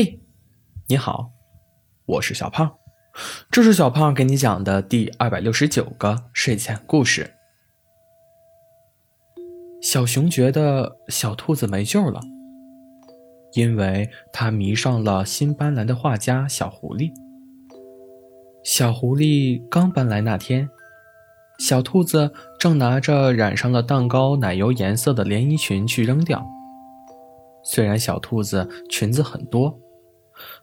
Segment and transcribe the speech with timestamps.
[0.00, 0.20] 嘿，
[0.86, 1.32] 你好，
[2.06, 2.72] 我是小胖，
[3.50, 7.34] 这是小胖给你讲的第二百六十九个睡前故事。
[9.82, 12.20] 小熊觉得小兔子没救了，
[13.54, 17.10] 因为它迷上了新搬来的画家小狐狸。
[18.62, 20.70] 小狐狸刚搬来那天，
[21.58, 26.46] 小兔子正拿着染上了蛋糕奶油颜色的连衣裙去扔掉。
[27.64, 29.76] 虽然小兔子裙子很多，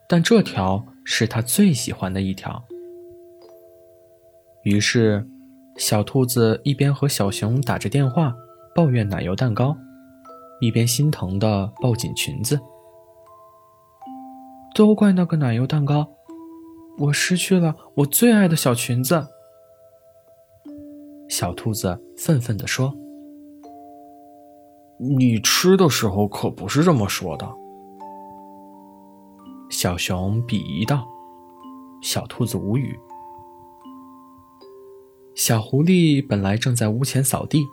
[0.08, 2.64] 但这条是它最喜欢的一条。
[4.64, 5.28] 于是，
[5.78, 8.34] 小兔子一边和小熊打着电话
[8.74, 9.76] 抱怨奶油蛋糕，
[10.60, 12.60] 一边心疼地抱紧裙子。
[14.74, 16.08] 都怪那个奶油蛋糕，
[16.98, 19.28] 我失去了我最爱的小裙子。
[21.30, 22.94] 小兔子愤愤地说。
[24.98, 27.48] 你吃的时候可不是这么说的。”
[29.70, 31.08] 小熊鄙夷道。
[32.02, 32.98] 小兔子无语。
[35.34, 37.66] 小狐狸本来正在屋前扫地，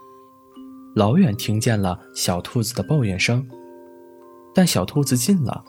[0.95, 3.47] 老远听见了小兔子的抱怨声。
[4.53, 5.63] 但小兔子近了，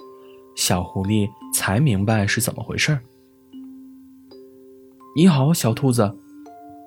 [0.56, 3.00] 小狐狸才明白是怎么回事儿。
[5.16, 6.16] 你好，小兔子，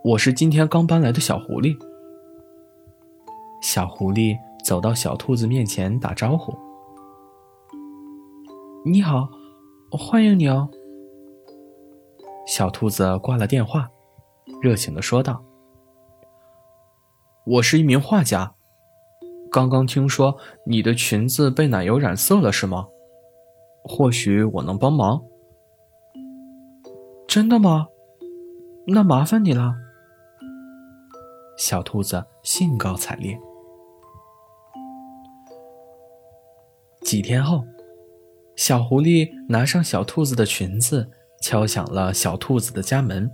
[0.04, 1.78] 我是今天刚搬来的小狐狸。
[3.62, 4.36] 小狐狸。
[4.66, 6.54] 走到小兔子面前打招呼
[8.90, 9.28] ：“你好，
[9.92, 10.70] 欢迎你哦。”
[12.48, 13.90] 小兔子挂了电话，
[14.62, 15.44] 热情的说道
[17.46, 18.54] ：“我是一名画家，
[19.52, 22.88] 刚刚听说你的裙子被奶油染色了，是吗？
[23.84, 25.22] 或许我能帮忙。
[27.28, 27.88] ”“真的吗？
[28.88, 29.76] 那麻烦你了。”
[31.60, 33.38] 小兔子兴高采烈。
[37.02, 37.66] 几天后，
[38.58, 41.08] 小狐狸拿上小兔子的裙子，
[41.42, 43.30] 敲响了小兔子的家门。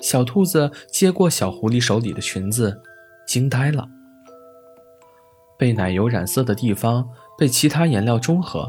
[0.00, 2.82] 小兔子接过小狐狸手里的裙子，
[3.26, 3.88] 惊呆了。
[5.56, 7.08] 被奶油染色的地方
[7.38, 8.68] 被其他颜料中和，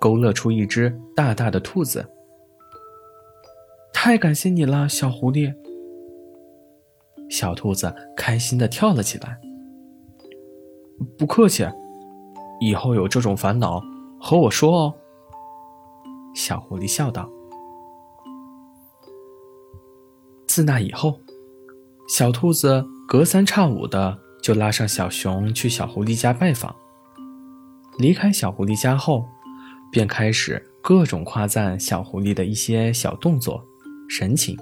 [0.00, 2.04] 勾勒出一只大大的兔子。
[3.92, 5.54] 太感谢你了，小狐狸！
[7.30, 9.40] 小兔子开心地跳了起来。
[11.16, 11.64] 不客气。
[12.58, 13.82] 以后有这种烦恼，
[14.26, 14.94] 和我说哦。”
[16.34, 17.30] 小狐狸笑道。
[20.48, 21.20] 自那以后，
[22.08, 26.74] 小兔子隔三差五的就拉上小熊去小狐狸家拜访。
[27.98, 29.24] 离开小狐狸家后，
[29.92, 33.64] 便开始各种夸赞小狐狸的一些小动作、
[34.08, 34.56] 神情，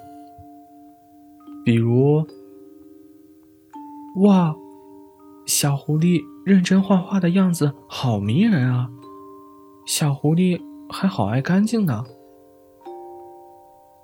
[1.64, 2.22] 比如
[4.24, 4.54] ：“哇！”
[5.47, 8.91] 小狐狸认真画画的样子好迷人啊！
[9.87, 12.05] 小狐狸还好爱干净呢。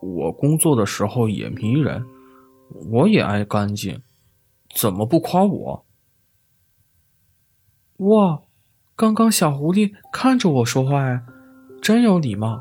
[0.03, 2.05] 我工作的时候也迷人，
[2.91, 4.01] 我也爱干净，
[4.75, 5.87] 怎么不夸我？
[7.99, 8.43] 哇，
[8.97, 11.23] 刚刚小狐狸看着我说话哎，
[11.83, 12.61] 真有礼貌。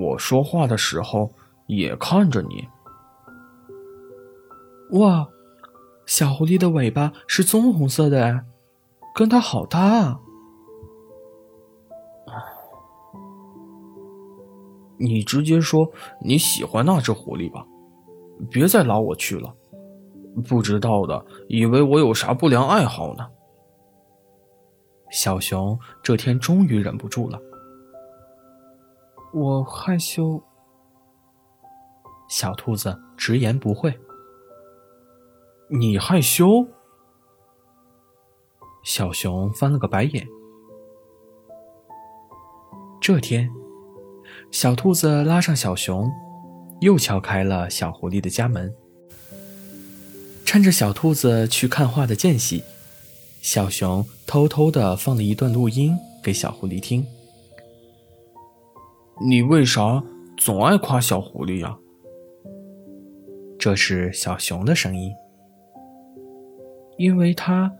[0.00, 1.32] 我说话的时候
[1.66, 2.68] 也看着你。
[4.98, 5.28] 哇。
[6.04, 8.44] 小狐狸的尾巴是棕红色的，哎，
[9.14, 10.20] 跟它好搭啊！
[15.02, 15.90] 你直接说
[16.24, 17.66] 你喜欢那只狐狸吧，
[18.48, 19.52] 别再拉我去了。
[20.48, 23.28] 不知道的以为我有啥不良爱好呢。
[25.10, 27.38] 小熊这天终于忍不住了，
[29.34, 30.42] 我害羞。
[32.28, 33.92] 小兔子直言不讳。
[35.68, 36.66] 你害羞？
[38.82, 40.26] 小熊翻了个白眼。
[43.00, 43.50] 这天，
[44.52, 46.12] 小兔子拉上小熊，
[46.82, 48.70] 又敲开了小狐狸的家门。
[50.44, 52.62] 趁着小兔子去看画的间隙，
[53.40, 57.04] 小熊偷偷的放了一段录音给小狐狸听。
[59.26, 60.04] 你为啥
[60.36, 61.74] 总爱夸小狐狸呀？
[63.58, 65.10] 这是小熊的声音。
[66.98, 67.72] 因为它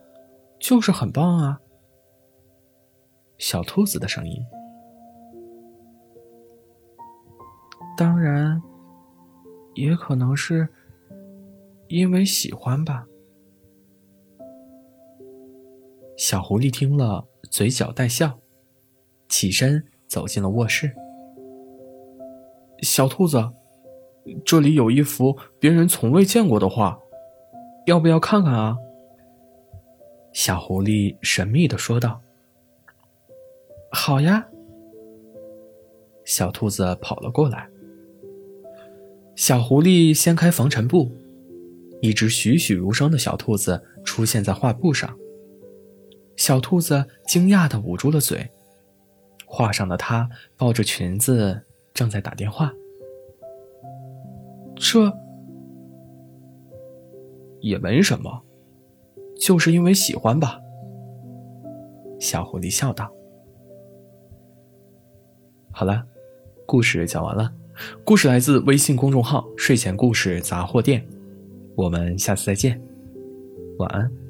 [0.59, 1.61] 就是很棒啊！
[3.37, 4.43] 小兔子的声音。
[8.03, 8.61] 当然，
[9.75, 10.69] 也可能是
[11.87, 13.07] 因为喜欢吧。
[16.17, 18.41] 小狐狸听了，嘴角带笑，
[19.29, 20.93] 起身走进了卧室。
[22.81, 23.41] 小兔子，
[24.45, 26.99] 这里有一幅别人从未见过的画，
[27.87, 28.77] 要不要看看啊？
[30.33, 32.21] 小狐狸神秘的说道
[33.93, 34.45] ：“好。”呀。
[36.25, 37.69] 小兔子跑了过来。
[39.35, 41.11] 小狐狸掀开防尘布，
[42.01, 45.17] 一只栩栩如生的小兔子出现在画布上。
[46.37, 48.49] 小兔子惊讶的捂住了嘴。
[49.47, 51.63] 画上的她抱着裙子，
[51.93, 52.73] 正在打电话。
[54.77, 55.13] 这
[57.61, 58.43] 也没什么，
[59.41, 60.59] 就是因为喜欢吧。
[62.19, 63.13] 小狐狸笑道。
[65.71, 66.05] 好了，
[66.67, 67.53] 故事讲完了。
[68.05, 71.07] 故事来自微信公众号“睡前故事杂货店”，
[71.77, 72.81] 我们下次再见，
[73.79, 74.22] 晚安。